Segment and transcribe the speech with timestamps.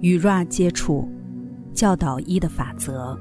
[0.00, 1.08] 与 Ra 接触，
[1.74, 3.18] 教导一的法则。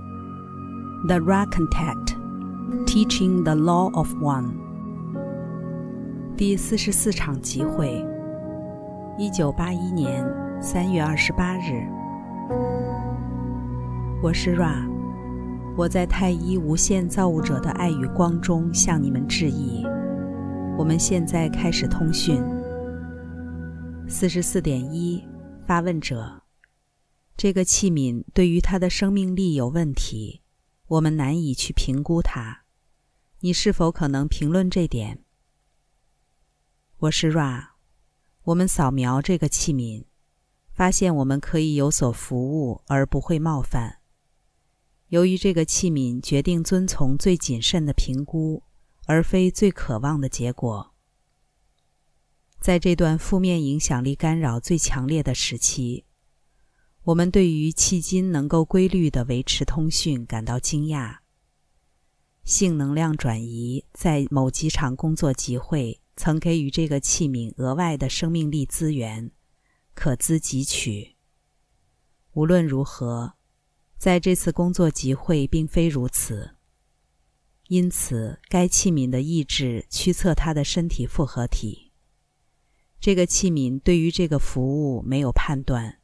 [1.08, 2.16] The Ra Contact,
[2.86, 4.52] Teaching the Law of One。
[6.36, 8.06] 第四十四场集会，
[9.18, 10.24] 一九八一年
[10.62, 11.84] 三月二十八日。
[14.22, 14.88] 我是 Ra，
[15.76, 19.84] 我在太一无限造物者的爱与光中向你们致意。
[20.78, 22.40] 我们现在开始通讯。
[24.08, 25.28] 四十四点一，
[25.66, 26.40] 发问者：
[27.38, 30.42] 这个器皿对于它的生命力有问题，
[30.88, 32.64] 我们难以去评估它。
[33.42, 35.24] 你是否可能评论这点？
[36.98, 37.74] 我是 Ra，
[38.46, 40.06] 我们扫描这个器皿，
[40.74, 44.00] 发现我们可以有所服务而不会冒犯。
[45.10, 48.64] 由于这个器皿决定遵从最谨慎的评估，
[49.06, 50.96] 而非最渴望的结果。
[52.60, 56.07] 在这段负面影响力干扰最强烈的时期，
[57.08, 61.20] 我们对于迄今能够规律地维持通讯感到惊讶。
[62.44, 69.32] 性能量转移在某几场工作集会曾给予这个器皿额外的生命力资源，
[69.94, 71.16] 可资汲取。
[72.34, 73.36] 无论如何，
[73.98, 76.58] 在这次工作集会并非如此。
[77.70, 81.94] 因此，该器皿的意志驱策它的身体复合体。
[83.00, 85.97] 这个器皿对于这个服务没有判断，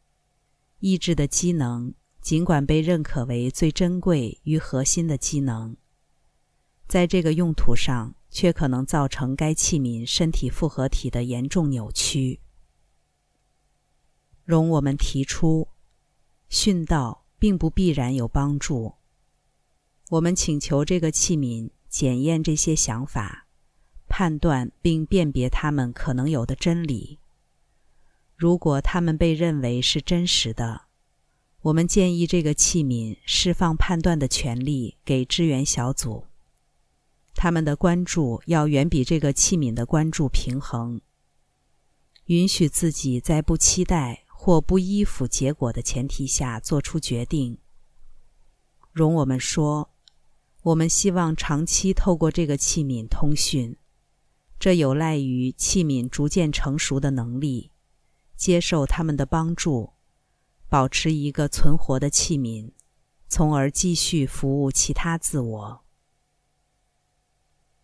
[0.86, 5.78] 意志的机能尽管被认可为最珍贵与核心的机能，
[6.90, 12.42] 在这个用途上却可能造成该器皿身体复合体的严重扭曲。
[14.44, 15.70] 容我们提出，
[16.50, 18.96] 殉道并不必然有帮助。
[20.10, 23.48] 我们请求这个器皿检验这些想法。
[24.10, 27.20] 判断并辨别它们可能有的真理。
[28.44, 30.82] 如果他们被认为是真实的，
[31.62, 36.26] 我们建议这个器皿释放判断的权利给支援小组。
[37.34, 41.00] 他们的关注要远比这个器皿的关注平衡。
[42.26, 47.58] 允许自己在不期待或不依附结果的前提下做出决定。
[48.92, 49.90] 容我们说，
[50.64, 53.78] 我们希望长期透过这个器皿通讯。
[54.60, 57.72] 这有赖于器皿逐渐成熟的能力，
[58.36, 59.94] 接受他们的帮助，
[60.70, 62.72] 保持一个存活的器皿，
[63.28, 65.84] 从而继续服务其他自我。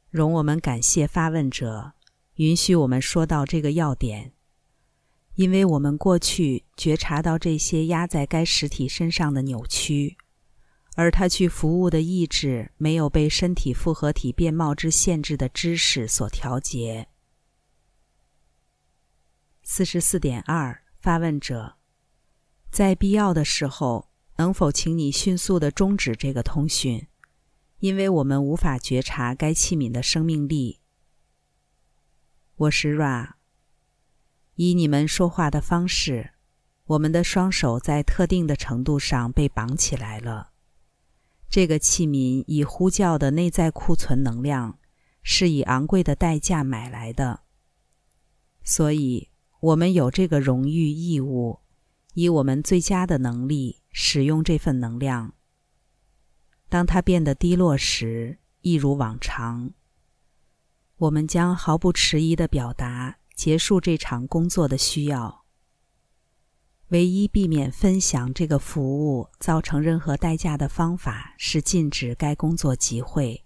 [0.09, 1.93] 容我们感谢发问者，
[2.35, 4.33] 允许我们说到这个要点，
[5.35, 10.17] 因为我们过去觉察到这些压在该实体身上的扭曲。
[10.95, 17.07] 而他去服务的意志没有被身体复合体变貌之限制的知识所调节。
[19.71, 21.75] 四十四点二，发问者，
[22.71, 27.05] 在必要的时候，能否请你迅速的终止这个通讯，
[27.77, 30.79] 因为我们无法觉察该器皿的生命力。
[32.55, 33.33] 我是 Ra。
[34.55, 36.31] 以你们说话的方式，
[36.85, 40.49] 我们的双手在特定的程度上被绑起来了。
[41.47, 44.79] 这个器皿以呼叫的内在库存能量，
[45.21, 47.41] 是以昂贵的代价买来的。
[48.63, 49.29] 所以，
[49.59, 51.59] 我们有这个荣誉义务，
[52.13, 55.33] 以我们最佳的能力使用这份能量。
[56.69, 59.71] 当它变得低落时，一如往常，
[60.97, 65.43] 我们将毫不迟疑地表达结束这场工作的需要。
[66.89, 73.45] 唯一避免分享这个服务造成任何代价的方法是禁止该工作集会。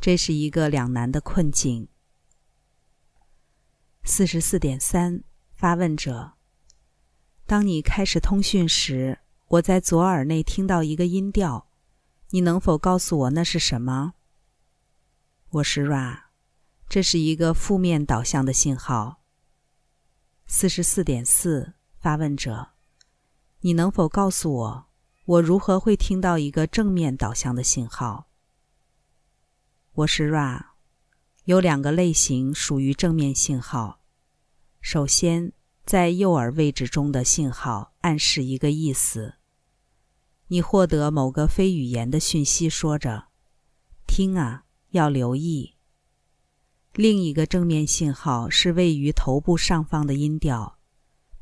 [0.00, 1.88] 这是一个两难的困境。
[4.08, 5.24] 四十四点三，
[5.56, 6.34] 发问者：
[7.44, 9.18] 当你开始通讯时，
[9.48, 11.66] 我在左耳内听到一个音调，
[12.30, 14.14] 你能否告诉我那是什么？
[15.50, 16.20] 我是 Ra，
[16.88, 19.22] 这是一个负面导向的信号。
[20.46, 21.74] 四十四点四。
[21.98, 22.68] 发问者，
[23.62, 24.86] 你能否告诉我，
[25.24, 28.28] 我如何会听到一个正面导向的信号？
[29.94, 30.66] 我是 Ra，
[31.46, 34.00] 有两个类型属于正面信号。
[34.80, 35.52] 首先，
[35.84, 39.34] 在右耳位置中的信号暗示一个意思，
[40.48, 43.28] 你获得某个非语言的讯息，说着
[44.06, 45.74] “听啊，要留意”。
[46.94, 50.76] 另一个正面信号是位于头部上方的音调。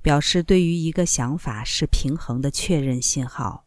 [0.02, 3.64] 表示对于一个想法是平衡的确认信号。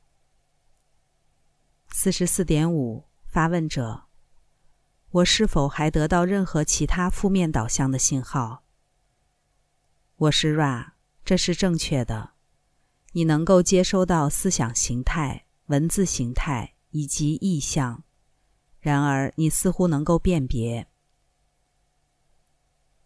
[1.89, 4.03] 四十四点五，发问者：
[5.11, 8.65] 我是否还得到任何其他负面导向的信号？
[10.17, 10.91] 我是 Ra，
[11.23, 12.33] 这是正确的。
[13.13, 18.03] 你能够接收到思想形态、文字形态以及意象，
[18.81, 20.87] 然而你似乎能够辨别。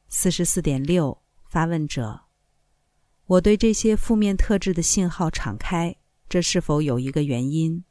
[0.10, 2.22] 四十四点六，发问者：
[3.28, 5.96] 我对这些负面特质的信号敞开，
[6.28, 7.86] 这是否有一个原因？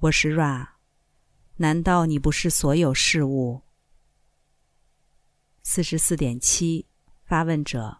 [0.00, 0.77] 我是 Ra，
[1.60, 3.62] 难道你不是所有事物？
[5.62, 6.86] 四十四点七，
[7.24, 7.98] 发问者：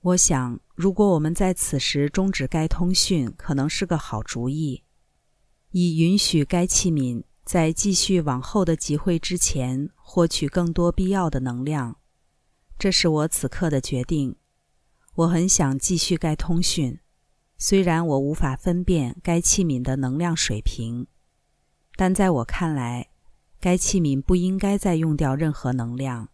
[0.00, 4.82] 我想，如果我们在此时终止该通讯，可能是个好主意，
[5.70, 7.22] 以允许该器皿。
[7.44, 11.98] 在继续往后的集会之前，获取更多必要的能量，
[12.78, 14.36] 这是我此刻的决定。
[15.14, 17.00] 我很想继续该通讯，
[17.58, 21.08] 虽然我无法分辨该器皿的能量水平，
[21.96, 23.10] 但在我看来，
[23.60, 26.30] 该器皿不应该再用掉任何能量。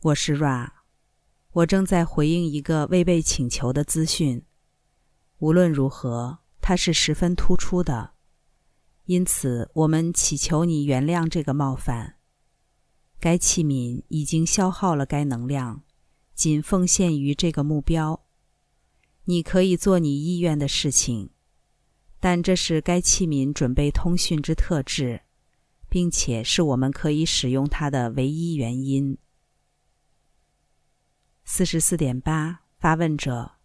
[0.00, 0.70] 我是 Ra，
[1.52, 4.44] 我正在回应一个未被请求的资讯。
[5.38, 8.12] 无论如何，它是十分突出的。
[9.04, 12.16] 因此，我们祈求你原谅这个冒犯。
[13.20, 15.82] 该器皿已经消耗了该能量，
[16.34, 18.24] 仅奉献于这个目标。
[19.24, 21.30] 你可以做你意愿的事情，
[22.24, 25.20] 但这是该器皿准备通讯之特质，
[25.90, 29.18] 并且是我们可以使用它的唯一原因。
[31.44, 33.56] 四十四点八，发问者：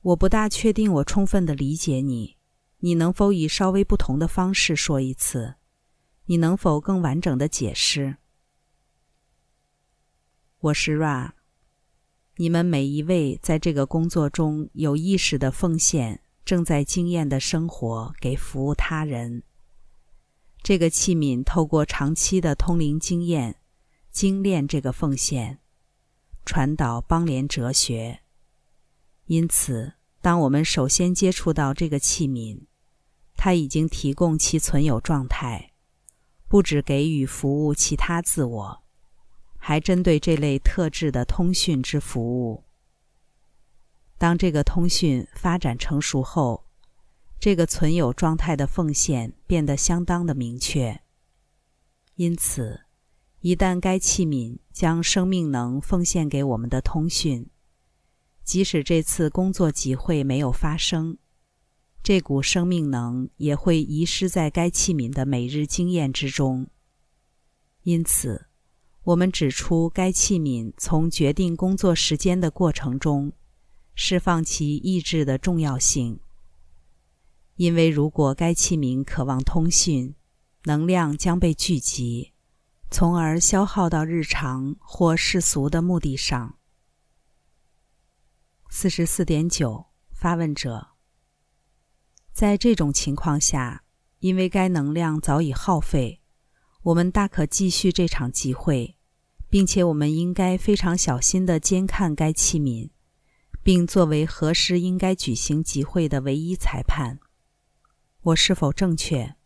[0.00, 2.38] 我不大确定我充分的理解你。
[2.78, 5.54] 你能否以稍微不同的方式说一次？
[6.24, 8.16] 你能否更完整的解释？
[10.58, 11.30] 我是 Ra。
[12.34, 19.42] 你们每一位在这个工作中有意识的奉献，正在经验的生活，给服务他人。
[20.62, 23.56] 这个器皿透过长期的通灵经验，
[24.10, 25.58] 精炼这个奉献，
[26.44, 28.20] 传导邦联哲学。
[29.26, 32.66] 因此，当我们首先接触到这个器皿，
[33.36, 35.72] 它已经提供其存有状态，
[36.48, 38.82] 不只给予服务其他自我，
[39.56, 42.63] 还针对这类特质的通讯之服务。
[44.16, 46.64] 当这个通讯发展成熟后，
[47.38, 51.00] 这个存有状态的奉献变得相当的明确。
[52.14, 52.82] 因此，
[53.40, 57.50] 一旦该器皿将生命能奉献给我们的通讯，
[58.44, 61.18] 即使这次工作集会没有发生。
[62.02, 66.66] 这股生命能也会遗失在该器皿的每日经验之中。
[67.82, 68.46] 因此，
[69.02, 73.32] 我们指出该器皿从决定工作时间的过程中
[73.94, 76.20] 释放其意志的重要性。
[77.56, 80.14] 因为如果该器皿渴望通讯，
[80.64, 82.32] 能量将被聚集，
[82.90, 86.58] 从而消耗到日常或世俗的目的上。
[88.68, 90.88] 四十四点九，发问者。
[92.32, 93.84] 在这种情况下，
[94.18, 96.20] 因为该能量早已耗费，
[96.82, 98.96] 我们大可继续这场集会，
[99.48, 102.90] 并且我们应该非常小心地监看该器皿，
[103.64, 107.18] 并作为何时应该举行集会的唯一裁判。
[108.20, 109.36] 我是否正确？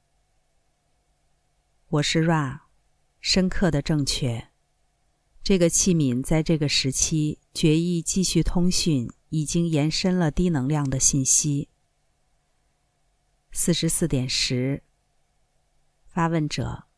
[1.87, 2.63] 我是 Ra，
[3.21, 4.49] 深刻的正确。
[5.41, 11.69] 这个器皿在这个时期决议继续通讯，已经延伸了低能量的信息。
[13.53, 14.83] 四十四点十。
[16.09, 16.89] 发问者，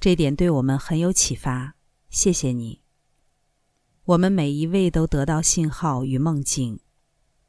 [0.00, 1.76] 这点对我们很有启发，
[2.10, 2.85] 谢谢你。
[4.06, 6.78] 我们每一位都得到信号与梦境。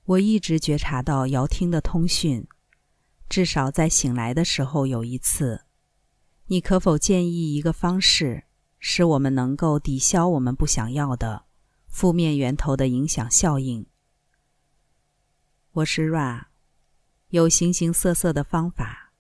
[0.05, 2.47] 我一直觉察到遥听的通讯，
[3.29, 5.65] 至少在醒来的时候有一次。
[6.47, 8.45] 你可否建议一个方式，
[8.79, 11.45] 使我们能够抵消我们不想要的
[11.89, 13.85] 负面源头的影响效应？
[15.73, 16.45] 我是 Ra。
[17.27, 19.13] 有形形色色的方法，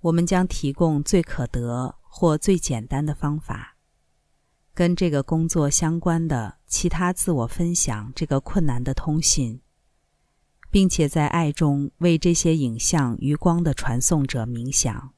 [0.00, 3.73] 我们将提供最可得或最简单的方法。
[4.74, 9.60] 跟这个工作相关的其他自我分享这个困难的通信，
[10.70, 15.14] 并且在爱中为这些影像与光的传送者冥想。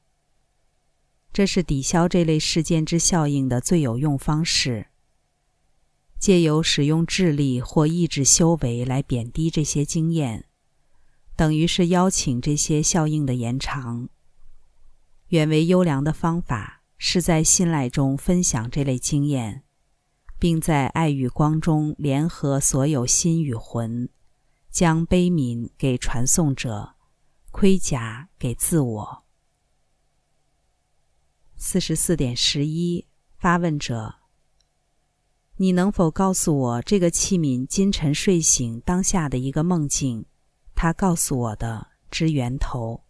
[1.33, 4.87] 这是抵消这类事件之效应的最有用方式。
[6.19, 10.45] 借由使用智力或意志修为来贬低这些经验。
[11.35, 14.09] 等于是邀请这些效应的延长。
[15.27, 19.63] 远为优良的方法是在信赖中分享这类经验，
[20.39, 24.09] 并在爱与光中联合所有心与魂，
[24.69, 26.95] 将悲悯给传送者，
[27.51, 29.23] 盔甲给自我。
[31.55, 34.15] 四十四点十一，发问者：
[35.57, 40.25] 你能否告诉我这个器皿今晨睡醒当下的一个梦境？
[40.75, 43.03] 他告诉我的之源头。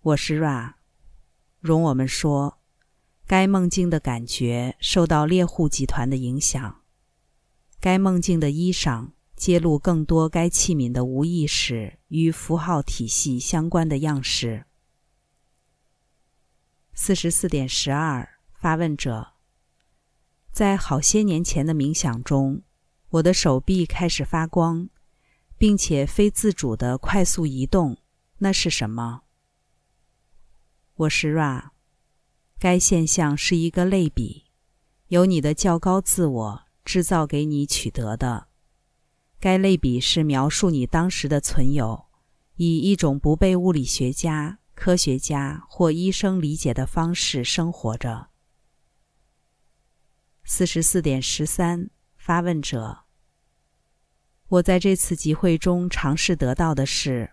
[0.00, 0.74] 我是 Ra，
[1.62, 2.58] 容我们说，
[3.24, 6.82] 该梦境的感觉受到猎户集团的影响。
[7.78, 14.64] 该梦境的衣裳揭露更多该器皿的无意识与符号体系相关的样式。
[16.94, 19.34] 四十四点十二，发问者。
[20.50, 22.62] 在好些年前的冥想中，
[23.10, 24.88] 我的手臂开始发光，
[25.56, 27.98] 并且非自主的快速移动。
[28.38, 29.22] 那是什么？
[30.94, 31.70] 我是 Ra。
[32.58, 34.44] 该现象是一个类比，
[35.08, 38.48] 由你的较高自我制造给你取得的。
[39.40, 42.08] 该类比是描述你当时的存有，
[42.56, 48.28] 以一种不被物理学家、科学家或医生理解的方式生活着。
[50.44, 53.04] 四十四点十三，发问者：
[54.48, 57.32] 我在这次集会中尝试得到的是，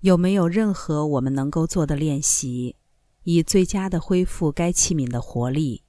[0.00, 2.76] 有没有任何我们能够做的练习，
[3.22, 5.82] 以最佳的恢复该器皿的活力？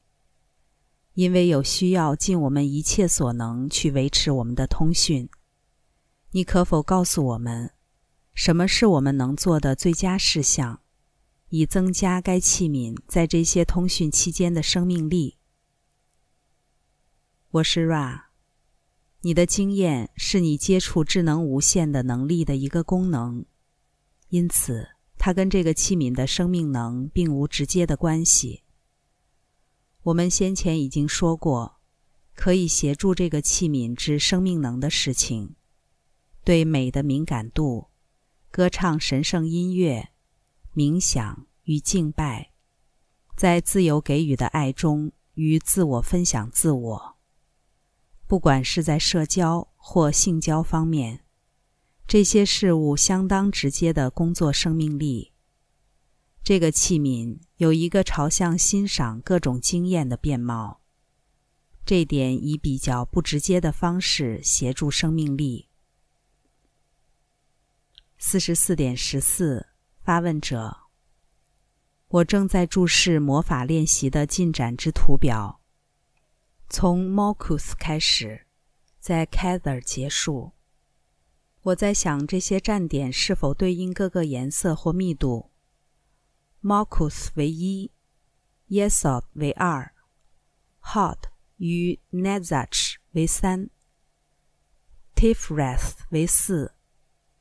[1.13, 5.29] 因为有需要尽我们一切所能去维持我们的通讯。
[6.31, 7.71] 你可否告诉我们，
[8.33, 10.81] 什么是我们能做的最佳事项，
[11.49, 15.37] 以增加该器皿在这些通讯期间的生命力？
[17.49, 18.25] 我是 Ra，
[19.21, 23.45] 你的经验是你接触智能无限的能力的一个功能，
[24.29, 28.63] 因此它跟这个器皿的生命能并无直接的关系。
[30.03, 31.79] 我们先前已经说过，
[32.33, 35.55] 可以协助这个器皿之生命能的事情，
[36.43, 37.87] 对美的敏感度，
[38.51, 40.09] 歌唱神圣音乐，
[40.73, 42.51] 冥想与敬拜，
[43.35, 47.17] 在自由给予的爱中与自我分享自我。
[48.27, 51.25] 不管是在社交或性交方面，
[52.07, 55.33] 这些事物相当直接的工作生命力。
[56.41, 60.79] 这个器皿有一个朝向欣赏各种经验的面貌，
[61.85, 65.67] 这点以比较不直接的方式协助生命力。
[68.17, 69.67] 四十四点十四，
[70.01, 70.77] 发问者：
[72.07, 75.59] 我正在注视魔法练习的进展之图表。
[76.69, 78.47] 从 Mokus 开始，
[78.97, 80.53] 在 Cather 结束。
[81.67, 85.51] 我在想这些站点是否对应各个颜色或密度。
[86.61, 87.91] Marcus 为一
[88.69, 89.93] ，Yesod 为二
[90.81, 91.17] ，Hot
[91.57, 93.69] 与 Nezach 为三
[95.13, 96.73] ，Tifrath 为四，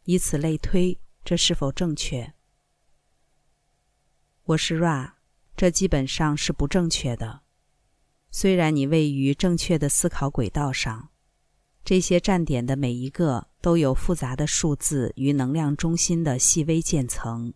[0.05, 0.99] 以此类推。
[1.25, 2.35] 这是否正确？
[4.43, 5.13] 我是 Ra，
[5.57, 7.43] 这基本上是不正确的。
[8.33, 11.11] 虽然你位于正确的思考轨道上，
[11.85, 17.53] 这些站点的每一个都有复杂的数字与能量中心的细微渐层，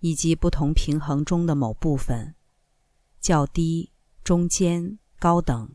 [0.00, 2.34] 以及不同平衡中的某部分，
[3.22, 3.90] 较低、
[4.22, 5.74] 中间、高等，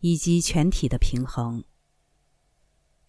[0.00, 1.62] 以及全体的平衡。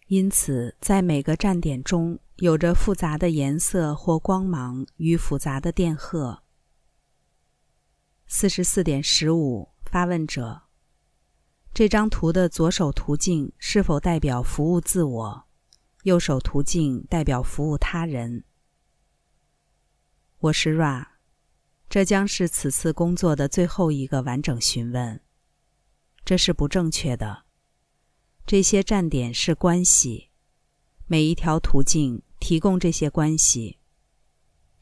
[0.08, 6.42] 因此，在每个站点中有着复杂的颜色或光芒与复杂的电荷。
[8.26, 10.64] 四十四点十五，发问者。
[11.72, 15.46] 这张图的左手图径是否代表服务自我？
[16.04, 18.44] 右手图径代表服务他人？
[20.38, 21.06] 我是 Ra，
[21.88, 25.22] 这将是此次工作的最后一个完整询问。
[26.22, 27.44] 这是不正确的。
[28.44, 30.28] 这些站点是关系，
[31.06, 33.78] 每一条途径提供这些关系。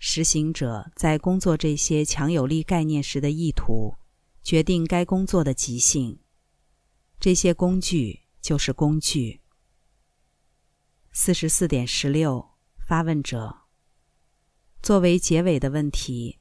[0.00, 3.94] 实行者在工作这些强有力概念时的意图，
[4.42, 6.18] 决定该工作的极性。
[7.20, 9.41] 这些工具就是工具。
[11.14, 13.64] 四十四点十六，发问者。
[14.82, 16.38] 作为结尾的问题，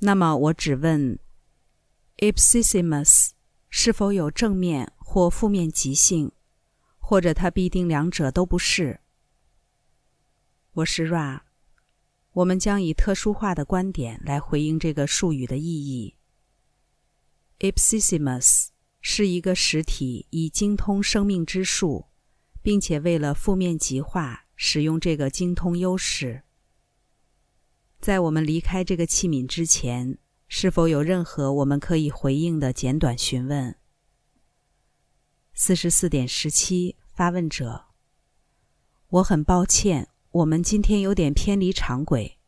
[0.00, 1.18] 那么我只问
[2.18, 3.30] ：Ipsissimus
[3.70, 6.32] 是否有正面或负面极性，
[6.98, 9.00] 或者它必定两者都不是？
[10.74, 11.40] 我是 Ra，
[12.32, 16.16] 我们将以特殊化的观点来回应这个术语的意义。
[17.60, 18.68] Ipsissimus。
[19.06, 22.06] 是一个实体以精通生命之术，
[22.64, 26.44] 并且为了负面极化使用这个精通优势。
[28.00, 30.16] 在我们离开这个器皿之前，
[30.48, 33.76] 是否有任何我们可以回应的简短询问？
[35.52, 37.84] 四十四点十七，发问者。
[39.08, 42.38] 我很抱歉，我们今天有点偏离常轨。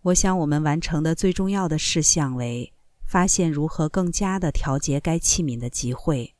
[0.00, 2.72] 我想我们完成的最重要的事项为。
[3.04, 6.34] 发现如何更加的调节该器皿的集会。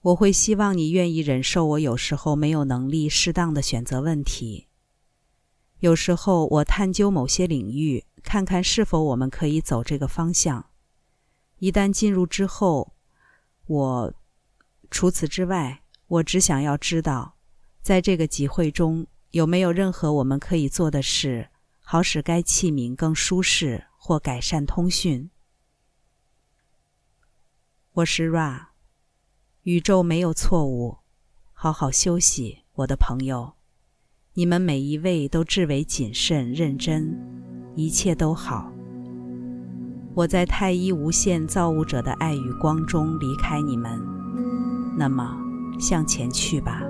[0.00, 4.68] 我会希望你愿意忍受我有时候没有能力适当的选择问题。
[5.80, 10.70] 有时候我探究某些领域，看看是否我们可以走这个方向。
[11.58, 12.94] 一旦进入之后，
[13.66, 14.14] 我
[14.90, 17.36] 除此之外，我只想要知道，
[17.82, 21.50] 在这个集会中有没有任何我们可以做的事，
[21.80, 25.30] 好使该器皿更舒适或改善通讯。
[27.92, 28.67] 我是 Ra，
[29.68, 30.96] 宇宙没有错误，
[31.52, 33.52] 好好休息，我的朋友。
[34.32, 37.14] 你们每一位都至为谨慎认真，
[37.74, 38.72] 一切都好。
[40.14, 44.00] 我在太一无限造物者的爱与光中离开你们，
[44.96, 45.36] 那么
[45.78, 46.82] 向前去吧，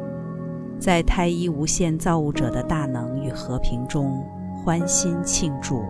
[0.78, 4.25] 在太一无限造物者的大能与和平中
[4.62, 5.82] 欢欣庆祝。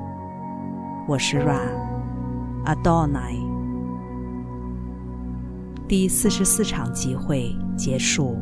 [1.06, 3.47] 我是 Ra，Adonai。
[5.88, 8.36] 第四十四场集会结束。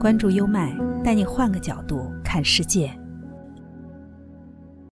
[0.00, 0.82] 关注优麦。
[1.02, 2.90] 带你换个角度看世界。